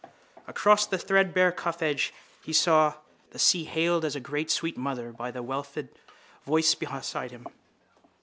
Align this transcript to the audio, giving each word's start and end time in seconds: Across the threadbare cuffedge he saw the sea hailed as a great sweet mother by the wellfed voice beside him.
Across 0.47 0.87
the 0.87 0.97
threadbare 0.97 1.51
cuffedge 1.51 2.11
he 2.41 2.51
saw 2.53 2.95
the 3.29 3.37
sea 3.37 3.65
hailed 3.65 4.03
as 4.03 4.15
a 4.15 4.19
great 4.19 4.49
sweet 4.49 4.75
mother 4.75 5.11
by 5.11 5.29
the 5.29 5.43
wellfed 5.43 5.89
voice 6.43 6.73
beside 6.73 7.29
him. 7.29 7.45